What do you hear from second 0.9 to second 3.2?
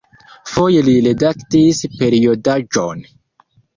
redaktis periodaĵon.